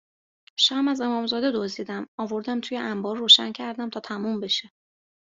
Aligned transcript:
شمع 0.57 0.91
از 0.91 1.01
امامزاده 1.01 1.51
دزدیدم، 1.51 2.07
آوردم 2.17 2.59
توی 2.61 2.77
انبار 2.77 3.17
روشن 3.17 3.51
کردم 3.51 3.89
تا 3.89 3.99
تموم 3.99 4.39
بشه 4.39 4.71